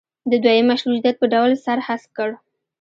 [0.31, 2.29] د دویم مشروطیت په ډول سر هسک کړ.